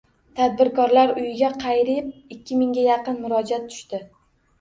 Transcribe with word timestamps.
“Tadbirkorlar 0.37 1.11
uyi”ga 1.23 1.49
qariyb 1.63 2.07
ikki 2.37 2.57
mingga 2.63 2.87
yaqin 2.87 3.21
murojaat 3.27 3.69
tushdi 3.75 4.01